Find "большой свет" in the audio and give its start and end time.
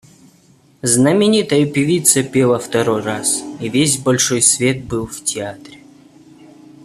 3.99-4.83